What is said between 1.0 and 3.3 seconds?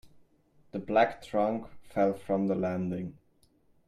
trunk fell from the landing.